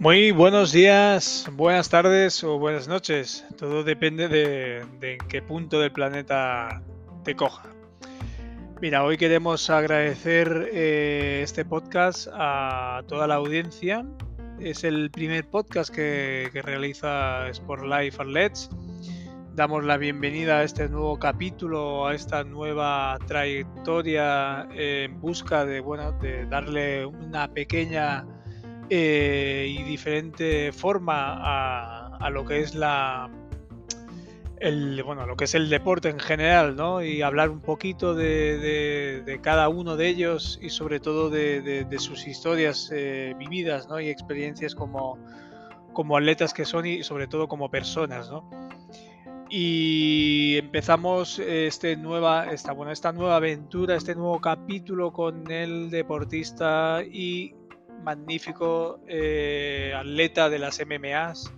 Muy 0.00 0.30
buenos 0.30 0.70
días, 0.70 1.50
buenas 1.54 1.88
tardes 1.88 2.44
o 2.44 2.56
buenas 2.56 2.86
noches. 2.86 3.44
Todo 3.56 3.82
depende 3.82 4.28
de, 4.28 4.78
en 5.02 5.18
qué 5.28 5.42
punto 5.42 5.80
del 5.80 5.90
planeta 5.90 6.80
te 7.24 7.34
coja. 7.34 7.68
Mira, 8.80 9.02
hoy 9.02 9.16
queremos 9.16 9.68
agradecer 9.70 10.70
eh, 10.72 11.40
este 11.42 11.64
podcast 11.64 12.28
a 12.32 13.02
toda 13.08 13.26
la 13.26 13.34
audiencia. 13.34 14.06
Es 14.60 14.84
el 14.84 15.10
primer 15.10 15.50
podcast 15.50 15.92
que, 15.92 16.48
realiza 16.62 17.48
Sport 17.48 17.82
Life 17.82 18.24
Let's. 18.24 18.70
Damos 19.56 19.84
la 19.84 19.96
bienvenida 19.96 20.58
a 20.58 20.62
este 20.62 20.88
nuevo 20.88 21.18
capítulo, 21.18 22.06
a 22.06 22.14
esta 22.14 22.44
nueva 22.44 23.18
trayectoria 23.26 24.68
en 24.76 25.20
busca 25.20 25.64
de, 25.64 25.80
bueno, 25.80 26.12
de 26.20 26.46
darle 26.46 27.04
una 27.04 27.48
pequeña 27.52 28.24
eh, 28.90 29.66
y 29.68 29.82
diferente 29.82 30.72
forma 30.72 32.16
a, 32.18 32.30
lo 32.30 32.44
que 32.44 32.60
es 32.60 32.74
la 32.74 33.30
el, 34.60 35.02
bueno, 35.04 35.26
lo 35.26 35.36
que 35.36 35.44
es 35.44 35.54
el 35.54 35.68
deporte 35.68 36.08
en 36.08 36.18
general, 36.18 36.74
¿no? 36.74 37.02
Y 37.02 37.22
hablar 37.22 37.50
un 37.50 37.60
poquito 37.60 38.14
de, 38.14 39.38
cada 39.42 39.68
uno 39.68 39.96
de 39.96 40.08
ellos 40.08 40.58
y 40.60 40.70
sobre 40.70 41.00
todo 41.00 41.30
de, 41.30 41.86
sus 41.98 42.26
historias 42.26 42.90
eh, 42.92 43.34
vividas, 43.38 43.88
¿no? 43.88 44.00
Y 44.00 44.08
experiencias 44.08 44.74
como, 44.74 45.18
como 45.92 46.16
atletas 46.16 46.52
que 46.52 46.64
son 46.64 46.86
y 46.86 47.02
sobre 47.02 47.28
todo 47.28 47.46
como 47.46 47.70
personas, 47.70 48.30
¿no? 48.30 48.48
Y 49.50 50.56
empezamos 50.58 51.38
este 51.38 51.96
nueva, 51.96 52.50
esta, 52.50 52.72
bueno, 52.72 52.92
esta 52.92 53.12
nueva 53.12 53.36
aventura, 53.36 53.96
este 53.96 54.14
nuevo 54.14 54.40
capítulo 54.40 55.12
con 55.12 55.50
el 55.50 55.88
deportista 55.90 57.02
y 57.02 57.54
magnífico 58.02 59.00
eh, 59.06 59.92
atleta 59.96 60.48
de 60.48 60.58
las 60.58 60.80
MMAs, 60.84 61.52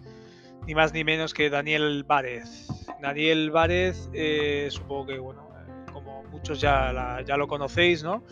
ni 0.67 0.75
más 0.75 0.93
ni 0.93 1.05
menos 1.05 1.35
que 1.35 1.51
Daniel 1.51 2.05
Várez. 2.05 2.69
Daniel 3.01 3.51
Várez, 3.51 4.09
eh, 4.13 4.69
supongo 4.71 5.07
que, 5.07 5.19
bueno, 5.19 5.49
como 5.93 6.23
muchos 6.25 6.61
ya, 6.61 7.23
ya 7.27 7.37
lo 7.37 7.49
conocéis, 7.49 8.03
¿no? 8.03 8.23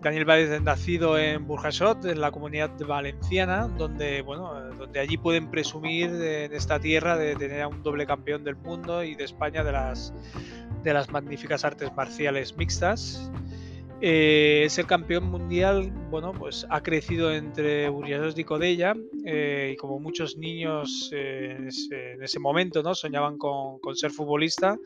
Daniel 0.00 0.24
Várez 0.24 0.50
es 0.50 0.62
nacido 0.62 1.18
en 1.18 1.46
Burjasot, 1.46 2.04
en 2.04 2.20
la 2.20 2.30
comunidad 2.30 2.70
valenciana, 2.86 3.66
donde, 3.66 4.22
bueno, 4.22 4.52
donde 4.76 5.00
allí 5.00 5.16
pueden 5.16 5.50
presumir 5.50 6.10
en 6.10 6.52
esta 6.52 6.78
tierra 6.78 7.16
de 7.16 7.34
tener 7.34 7.62
a 7.62 7.68
un 7.68 7.82
doble 7.82 8.06
campeón 8.06 8.44
del 8.44 8.56
mundo 8.56 9.02
y 9.02 9.14
de 9.14 9.24
España 9.24 9.64
de 9.64 9.72
las, 9.72 10.12
de 10.82 10.92
las 10.92 11.10
magníficas 11.10 11.64
artes 11.64 11.92
marciales 11.96 12.56
mixtas. 12.56 13.30
Eh, 14.02 14.64
es 14.66 14.76
el 14.78 14.86
campeón 14.86 15.24
mundial, 15.24 15.90
bueno, 16.10 16.32
pues 16.32 16.66
ha 16.68 16.82
crecido 16.82 17.32
entre 17.32 17.88
Burriados 17.88 18.38
y 18.38 18.44
Codella 18.44 18.94
eh, 19.24 19.70
y 19.72 19.76
como 19.76 19.98
muchos 19.98 20.36
niños 20.36 21.10
eh, 21.14 21.56
en, 21.58 22.22
ese, 22.22 22.38
momento, 22.38 22.82
¿no? 22.82 22.94
Soñaban 22.94 23.38
con, 23.38 23.80
ser 23.94 24.10
futbolista, 24.10 24.76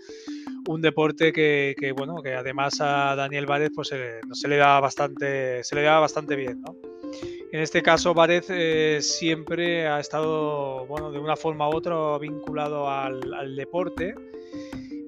un 0.69 0.81
deporte 0.81 1.33
que, 1.33 1.93
bueno, 1.97 2.23
que 2.23 2.35
además 2.35 2.81
a 2.81 3.17
Daniel 3.17 3.47
Várez 3.47 3.73
pues 3.75 3.89
se 3.89 4.49
le 4.49 4.57
da 4.57 4.79
bastante, 4.79 5.65
se 5.65 5.75
le 5.75 5.83
da 5.83 5.99
bastante 5.99 6.37
bien. 6.37 6.63
En 7.51 7.61
este 7.61 7.83
caso, 7.83 8.15
Várez 8.15 8.47
siempre 9.05 9.89
ha 9.89 9.99
estado, 9.99 10.87
bueno, 10.87 11.11
de 11.11 11.19
una 11.19 11.35
forma 11.35 11.69
u 11.69 11.75
otra 11.75 12.17
vinculado 12.19 12.89
al 12.89 13.57
deporte 13.57 14.15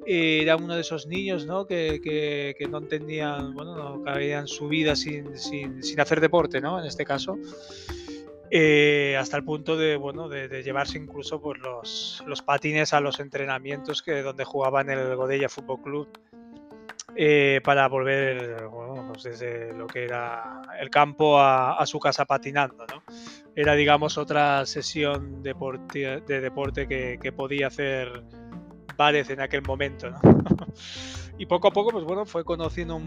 era 0.07 0.57
uno 0.57 0.75
de 0.75 0.81
esos 0.81 1.07
niños 1.07 1.47
¿no? 1.47 1.67
Que, 1.67 2.01
que, 2.03 2.69
no 2.69 2.79
entendían, 2.79 3.55
bueno, 3.55 3.77
no 3.77 4.03
cabían 4.03 4.47
su 4.47 4.69
vida 4.69 4.97
sin, 4.97 5.37
sin, 5.37 5.83
sin, 5.83 6.01
hacer 6.01 6.21
deporte, 6.21 6.61
¿no? 6.61 6.79
En 6.79 6.87
este 6.87 7.05
caso. 7.05 7.39
Eh, 8.55 9.17
hasta 9.19 9.39
el 9.39 9.45
punto 9.45 9.79
de, 9.79 9.97
bueno, 9.97 10.29
de, 10.29 10.63
llevarse 10.63 10.99
incluso 10.99 11.41
pues, 11.41 11.59
los, 11.61 12.23
los, 12.27 12.43
patines 12.43 12.93
a 12.93 13.01
los 13.01 13.19
entrenamientos 13.19 14.03
que, 14.03 14.21
donde 14.21 14.45
jugaba 14.45 14.83
en 14.83 14.91
el 14.91 15.17
Godella 15.17 15.49
Fútbol 15.49 15.81
Club 15.81 16.09
eh, 17.17 17.63
para 17.65 17.89
volver 17.89 18.67
bueno, 18.69 19.11
pues 19.11 19.23
desde 19.23 19.73
lo 19.73 19.87
que 19.87 20.05
era 20.05 20.61
el 20.79 20.91
campo 20.91 21.39
a, 21.39 21.79
a, 21.79 21.87
su 21.87 21.99
casa 21.99 22.27
patinando. 22.27 22.87
¿no? 22.87 23.03
Era, 23.57 23.75
digamos, 23.75 24.19
otra 24.19 24.67
sesión 24.67 25.43
deporte, 25.43 26.21
de 26.21 26.41
deporte 26.41 26.87
que, 26.87 27.19
que 27.23 27.33
podía 27.33 27.69
hacer 27.69 28.23
en 28.99 29.41
aquel 29.41 29.63
momento, 29.63 30.09
y 31.39 31.47
poco 31.47 31.69
a 31.69 31.71
poco, 31.73 31.91
pues 31.91 32.05
bueno, 32.05 32.25
fue 32.25 32.45
conociendo 32.45 33.01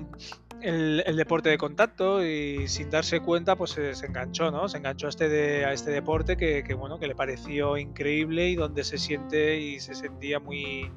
el, 0.62 1.16
deporte 1.16 1.50
de 1.50 1.58
contacto 1.58 2.26
y 2.26 2.68
sin 2.68 2.90
darse 2.90 3.20
cuenta, 3.20 3.56
pues 3.56 3.72
se, 3.72 3.92
enganchó, 4.06 4.52
¿no? 4.52 4.68
Se 4.68 4.78
enganchó 4.78 5.08
a 5.08 5.10
este, 5.10 5.66
a 5.66 5.74
este 5.74 5.92
deporte 5.92 6.38
que, 6.38 6.74
bueno, 6.74 7.00
que 7.00 7.08
le 7.08 7.16
pareció 7.16 7.78
increíble 7.78 8.50
y 8.50 8.56
donde 8.56 8.84
se 8.84 8.98
siente 8.98 9.60
y 9.60 9.80
se 9.80 9.96
sentía 9.96 10.40
muy, 10.40 10.92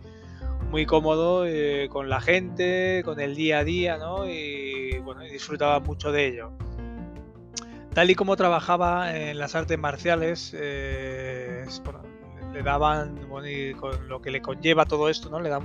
muy 0.70 0.86
cómodo 0.86 1.46
eh, 1.46 1.88
con 1.90 2.08
la 2.08 2.20
gente, 2.20 3.02
con 3.04 3.20
el 3.20 3.34
día 3.34 3.60
a 3.60 3.64
día, 3.64 3.98
¿no? 3.98 4.28
Y 4.28 4.98
bueno, 4.98 5.22
disfrutaba 5.22 5.80
mucho 5.80 6.12
de 6.12 6.26
ello. 6.26 6.52
Tal 7.94 8.10
y 8.10 8.14
como 8.14 8.36
trabajaba 8.36 9.16
en 9.16 9.38
las 9.38 9.54
artes 9.54 9.78
marciales, 9.78 10.54
eh, 10.56 11.64
le 12.58 12.64
daban, 12.64 13.16
con 13.28 14.08
lo 14.08 14.20
que 14.20 14.32
le 14.32 14.42
conlleva 14.42 14.84
todo 14.84 15.08
esto, 15.08 15.30
¿no? 15.30 15.38
Le 15.38 15.48
dan 15.48 15.64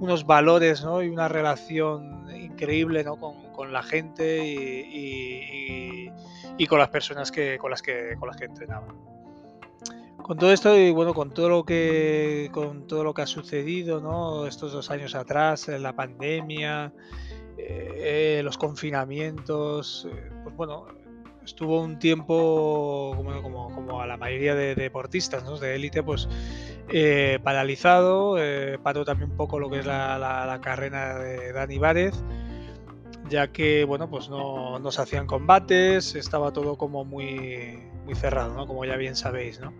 unos, 0.00 0.26
valores, 0.26 0.82
¿no? 0.82 1.02
Y 1.02 1.08
una 1.08 1.28
relación 1.28 2.26
increíble, 2.34 3.04
¿no? 3.04 3.16
Con, 3.16 3.52
con 3.52 3.72
la 3.72 3.84
gente 3.84 4.44
y, 4.44 6.10
y, 6.58 6.66
con 6.66 6.80
las 6.80 6.88
personas 6.88 7.30
que, 7.30 7.58
con 7.58 7.70
las 7.70 7.80
que, 7.80 8.16
con 8.18 8.26
las 8.26 8.36
que 8.36 8.46
entrenaba. 8.46 8.88
Con 10.20 10.36
todo 10.36 10.52
esto 10.52 10.76
y 10.76 10.90
bueno, 10.90 11.14
con 11.14 11.30
todo 11.30 11.48
lo 11.48 11.64
que, 11.64 12.50
con 12.52 12.88
todo 12.88 13.04
lo 13.04 13.14
que 13.14 13.22
ha 13.22 13.26
sucedido, 13.26 14.00
¿no? 14.00 14.46
Estos 14.46 14.72
dos 14.72 14.90
años 14.90 15.14
atrás, 15.14 15.68
la 15.68 15.94
pandemia, 15.94 16.92
eh, 17.56 18.40
los 18.42 18.58
confinamientos, 18.58 20.08
eh, 20.10 20.30
pues 20.42 20.56
bueno, 20.56 20.86
estuvo 21.50 21.80
un 21.80 21.98
tiempo, 21.98 23.16
como, 23.42 24.00
a 24.00 24.06
la 24.06 24.16
mayoría 24.16 24.54
de, 24.54 24.74
deportistas 24.74 25.60
de 25.60 25.74
élite, 25.74 26.02
pues 26.02 26.28
eh, 26.88 27.40
paralizado, 27.42 28.36
eh, 28.38 28.78
paró 28.82 29.04
también 29.04 29.32
un 29.32 29.36
poco 29.36 29.58
lo 29.58 29.68
que 29.68 29.80
es 29.80 29.86
la, 29.86 30.58
carrera 30.62 31.18
de 31.18 31.52
Dani 31.52 31.78
Várez, 31.78 32.14
ya 33.28 33.48
que 33.48 33.84
bueno, 33.84 34.08
pues 34.08 34.28
no, 34.28 34.78
no, 34.78 34.92
se 34.92 35.02
hacían 35.02 35.26
combates, 35.26 36.14
estaba 36.14 36.52
todo 36.52 36.78
como 36.78 37.04
muy, 37.04 37.78
muy 38.04 38.14
cerrado, 38.14 38.54
¿no? 38.54 38.66
como 38.66 38.84
ya 38.84 38.96
bien 38.96 39.16
sabéis. 39.16 39.60
¿no? 39.60 39.72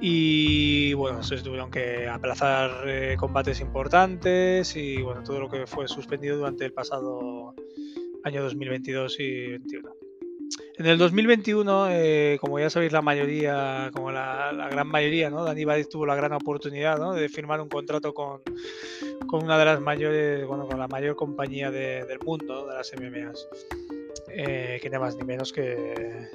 Y 0.00 0.92
bueno, 0.94 1.22
se 1.22 1.38
tuvieron 1.38 1.70
que 1.70 2.08
aplazar 2.08 2.86
eh, 2.86 3.16
combates 3.18 3.60
importantes 3.60 4.76
y 4.76 5.00
bueno, 5.00 5.22
todo 5.22 5.40
lo 5.40 5.48
que 5.48 5.66
fue 5.66 5.88
suspendido 5.88 6.36
durante 6.36 6.66
el 6.66 6.74
pasado 6.74 7.54
año 8.22 8.42
2022 8.42 9.20
y 9.20 9.52
2021. 9.52 10.03
En 10.76 10.86
el 10.86 10.98
2021, 10.98 11.88
eh, 11.90 12.36
como 12.40 12.58
ya 12.58 12.68
sabéis 12.68 12.90
la 12.90 13.00
mayoría, 13.00 13.90
como 13.94 14.10
la, 14.10 14.50
gran 14.70 14.88
mayoría, 14.88 15.30
¿no? 15.30 15.44
Dani 15.44 15.64
Badis 15.64 15.88
tuvo 15.88 16.04
la 16.04 16.16
gran 16.16 16.32
oportunidad 16.32 17.14
de 17.14 17.28
firmar 17.28 17.60
un 17.60 17.68
contrato 17.68 18.12
con, 18.12 18.40
una 19.30 19.56
de 19.56 19.64
las 19.64 19.80
mayores, 19.80 20.44
bueno, 20.46 20.66
con 20.66 20.80
la 20.80 20.88
mayor 20.88 21.14
compañía 21.14 21.70
del 21.70 22.18
mundo 22.24 22.66
de 22.66 22.74
las 22.74 22.92
MMAs, 22.92 23.48
eh, 24.30 24.80
que 24.82 24.90
nada 24.90 25.04
más 25.04 25.16
ni 25.16 25.22
menos 25.22 25.52
que, 25.52 26.28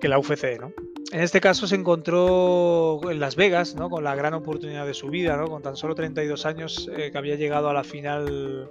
que 0.00 0.08
la 0.08 0.18
UFC, 0.18 0.58
¿no? 0.60 0.72
En 1.12 1.20
este 1.20 1.40
caso 1.40 1.68
se 1.68 1.76
encontró 1.76 3.00
en 3.10 3.20
Las 3.20 3.36
Vegas, 3.36 3.76
¿no? 3.76 3.90
Con 3.90 4.02
la 4.02 4.14
gran 4.16 4.34
oportunidad 4.34 4.86
de 4.86 4.94
su 4.94 5.08
vida, 5.08 5.36
¿no? 5.36 5.48
Con 5.48 5.62
tan 5.62 5.76
solo 5.76 5.94
32 5.94 6.46
años 6.46 6.90
eh, 6.96 7.10
que 7.12 7.18
había 7.18 7.36
llegado 7.36 7.68
a 7.68 7.74
la 7.74 7.84
final 7.84 8.70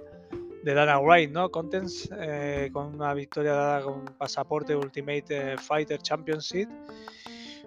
de 0.62 0.74
Dana 0.74 0.98
White, 0.98 1.32
¿no? 1.32 1.50
Contents, 1.50 2.10
eh, 2.18 2.70
con 2.72 2.94
una 2.94 3.14
victoria 3.14 3.52
dada 3.52 3.82
con 3.82 4.04
pasaporte 4.04 4.76
Ultimate 4.76 5.56
Fighter 5.58 6.00
Championship, 6.00 6.68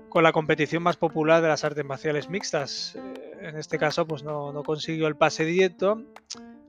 con 0.10 0.24
la 0.24 0.32
competición 0.32 0.84
más 0.84 0.98
popular 0.98 1.42
de 1.42 1.48
las 1.48 1.64
artes 1.64 1.84
marciales 1.84 2.30
mixtas. 2.30 2.96
Eh, 2.96 3.50
en 3.50 3.58
este 3.58 3.78
caso, 3.78 4.06
pues 4.06 4.24
no, 4.24 4.54
consiguió 4.64 5.08
el 5.08 5.16
pase 5.16 5.46
directo, 5.46 6.04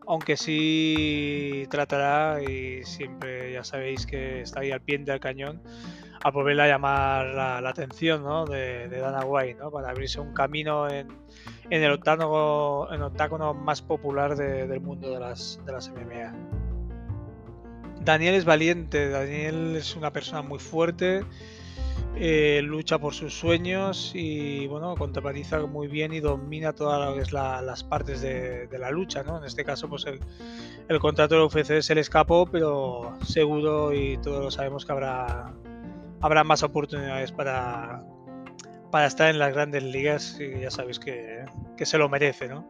aunque 0.07 0.37
sí 0.37 1.67
tratará, 1.71 2.43
y 2.43 2.83
siempre 2.85 3.53
ya 3.53 3.65
sabéis 3.65 4.07
que 4.07 4.41
está 4.43 4.61
ahí 4.61 4.71
al 4.71 4.81
pie 4.81 4.99
del 4.99 5.21
cañón, 5.21 5.63
a 6.23 6.31
volver 6.31 6.61
a 6.61 6.69
llamar 6.69 7.27
la, 7.27 7.69
atención 7.69 8.23
¿no? 8.23 8.47
de, 8.47 8.89
Dana 8.89 9.25
White, 9.25 9.59
¿no? 9.61 9.71
para 9.71 9.91
abrirse 9.91 10.21
un 10.21 10.33
camino 10.33 10.89
en 10.89 11.09
en 11.71 11.83
el 11.83 11.93
octágono, 11.93 12.93
en 12.93 13.03
octágono 13.03 13.55
más 13.55 13.83
popular 13.83 14.37
del 14.37 14.81
mundo 14.81 15.11
de 15.11 15.21
las, 15.21 15.61
de 15.65 15.73
las 15.73 15.91
MMA. 15.91 16.35
Daniel 18.03 18.35
es 18.35 18.45
valiente, 18.45 19.09
Daniel 19.09 19.77
es 19.77 19.97
una 19.97 20.13
persona 20.13 20.43
muy 20.43 20.59
fuerte, 20.59 21.25
eh, 22.17 22.61
lucha 22.63 22.99
por 22.99 23.13
sus 23.13 23.35
sueños 23.35 24.13
y 24.15 24.67
bueno, 24.69 24.95
contrapariza 24.95 25.67
muy 25.67 25.89
bien 25.89 26.13
y 26.13 26.21
domina 26.21 26.73
todas 26.73 27.33
las 27.33 27.85
partes 27.85 28.21
de, 28.21 28.69
la 28.79 28.91
lucha, 28.91 29.23
¿no? 29.23 29.39
En 29.39 29.45
este 29.45 29.65
caso, 29.65 29.89
pues 29.89 30.07
el, 30.07 30.99
contrato 31.01 31.35
del 31.35 31.45
UFC 31.45 31.81
se 31.83 31.95
le 31.95 32.01
escapó, 32.01 32.47
pero 32.47 33.15
seguro 33.25 33.93
y 33.93 34.17
todos 34.19 34.45
lo 34.45 34.51
sabemos 34.51 34.85
que 34.85 34.93
habrá 34.93 35.53
habrá 36.21 36.43
más 36.43 36.63
oportunidades 36.63 37.33
para, 37.33 38.03
para 38.91 39.07
estar 39.07 39.29
en 39.29 39.39
las 39.39 39.53
grandes 39.53 39.83
ligas 39.83 40.39
y 40.41 40.61
ya 40.61 40.71
sabéis 40.71 40.99
que, 40.99 41.45
se 41.77 41.99
lo 41.99 42.09
merece, 42.09 42.49
¿no? 42.49 42.65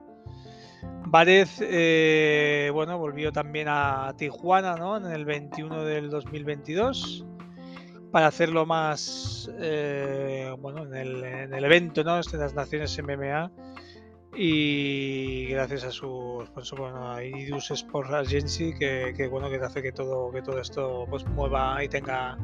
Várez, 1.07 1.59
eh, 1.61 2.71
bueno, 2.73 2.99
volvió 2.99 3.31
también 3.31 3.69
a 3.69 4.15
Tijuana, 4.17 4.75
¿no? 4.77 4.97
En 4.97 5.07
el 5.07 5.25
21 5.25 5.85
del 5.85 6.11
2022 6.11 7.27
para 8.15 8.29
hacerlo 8.29 8.65
más, 8.65 9.51
eh, 9.59 10.55
bueno, 10.61 10.85
en 10.85 10.95
el, 10.95 11.25
en 11.25 11.53
el, 11.53 11.65
evento, 11.65 12.05
¿no? 12.05 12.21
De 12.21 12.39
las 12.39 12.55
Naciones 12.55 12.97
MMA 13.03 13.51
y 14.37 15.47
gracias 15.47 15.83
a 15.83 15.91
su 15.91 16.41
sponsor, 16.47 16.79
bueno, 16.79 17.11
a 17.11 17.25
Idus 17.25 17.73
Sports 17.73 18.13
Agency, 18.13 18.73
que, 18.79 19.29
bueno, 19.29 19.51
que 19.51 19.57
hace 19.57 19.83
que 19.83 19.91
todo, 19.91 20.31
que 20.31 20.43
todo 20.43 20.61
esto 20.61 21.07
pues 21.11 21.27
mueva 21.27 21.83
y 21.83 21.89
tenga, 21.89 22.39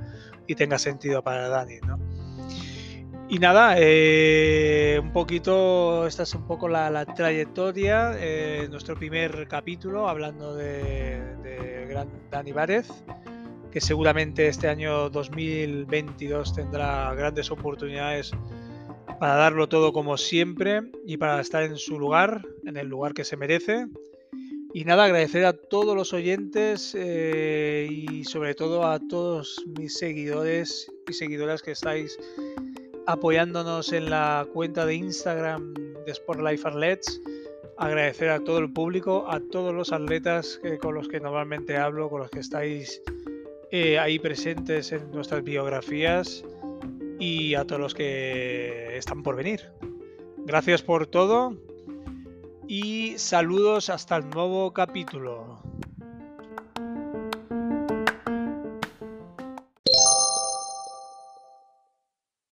y 0.48 0.56
tenga 0.56 0.76
sentido 0.76 1.22
para 1.22 1.48
Dani, 1.48 1.78
¿no? 1.86 2.00
Y 3.28 3.38
nada, 3.38 3.76
eh, 3.78 4.98
un 5.00 5.12
poquito, 5.12 6.04
esta 6.08 6.24
es 6.24 6.34
un 6.34 6.48
poco 6.48 6.66
la, 6.68 7.04
trayectoria, 7.14 8.14
eh, 8.16 8.66
nuestro 8.68 8.96
primer 8.96 9.46
capítulo 9.46 10.08
hablando 10.08 10.52
de, 10.56 11.36
de 11.44 11.86
Gran 11.88 12.08
Dani 12.28 12.50
Várez, 12.50 12.90
que 13.70 13.80
seguramente 13.80 14.48
este 14.48 14.68
año 14.68 15.10
2022 15.10 16.54
tendrá 16.54 17.14
grandes 17.14 17.50
oportunidades 17.50 18.32
para 19.18 19.34
darlo 19.34 19.68
todo 19.68 19.92
como 19.92 20.16
siempre 20.16 20.82
y 21.06 21.16
para 21.16 21.40
estar 21.40 21.62
en 21.62 21.76
su 21.76 21.98
lugar, 21.98 22.44
en 22.64 22.76
el 22.76 22.88
lugar 22.88 23.14
que 23.14 23.24
se 23.24 23.36
merece. 23.36 23.86
Y 24.72 24.84
nada, 24.84 25.04
agradecer 25.04 25.44
a 25.44 25.52
todos 25.52 25.96
los 25.96 26.12
oyentes 26.12 26.94
eh, 26.96 27.88
y 27.90 28.24
sobre 28.24 28.54
todo 28.54 28.86
a 28.86 29.00
todos 29.00 29.62
mis 29.78 29.98
seguidores 29.98 30.90
y 31.08 31.12
seguidoras 31.12 31.60
que 31.60 31.72
estáis 31.72 32.16
apoyándonos 33.06 33.92
en 33.92 34.10
la 34.10 34.46
cuenta 34.52 34.86
de 34.86 34.94
Instagram 34.94 35.74
de 35.74 36.12
Sport 36.12 36.40
Life 36.40 36.66
Athletes. 36.66 37.20
Agradecer 37.78 38.30
a 38.30 38.40
todo 38.40 38.58
el 38.58 38.72
público, 38.72 39.26
a 39.28 39.40
todos 39.40 39.74
los 39.74 39.92
atletas 39.92 40.60
con 40.80 40.94
los 40.94 41.08
que 41.08 41.18
normalmente 41.18 41.76
hablo, 41.76 42.08
con 42.08 42.20
los 42.20 42.30
que 42.30 42.40
estáis 42.40 43.02
eh, 43.72 43.98
ahí 43.98 44.18
presentes 44.18 44.92
en 44.92 45.10
nuestras 45.12 45.42
biografías 45.44 46.44
y 47.18 47.54
a 47.54 47.64
todos 47.64 47.80
los 47.80 47.94
que 47.94 48.96
están 48.96 49.22
por 49.22 49.36
venir. 49.36 49.72
Gracias 50.38 50.82
por 50.82 51.06
todo 51.06 51.56
y 52.66 53.14
saludos 53.18 53.90
hasta 53.90 54.16
el 54.16 54.30
nuevo 54.30 54.72
capítulo. 54.72 55.69